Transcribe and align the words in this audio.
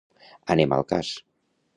Anem 0.55 0.73
al 0.77 0.83
cas. 0.93 1.11